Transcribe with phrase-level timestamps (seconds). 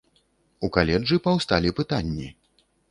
[0.67, 2.27] У каледжы паўсталі пытанні.